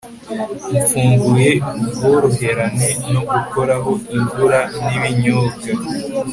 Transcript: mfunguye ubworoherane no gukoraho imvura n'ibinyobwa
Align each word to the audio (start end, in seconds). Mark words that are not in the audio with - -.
mfunguye 0.77 1.49
ubworoherane 1.79 2.89
no 3.13 3.21
gukoraho 3.31 3.91
imvura 4.15 4.59
n'ibinyobwa 4.85 5.67